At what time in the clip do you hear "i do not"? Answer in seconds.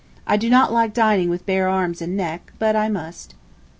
0.25-0.73